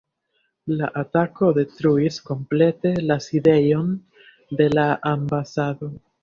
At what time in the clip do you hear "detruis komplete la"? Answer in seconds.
1.57-3.19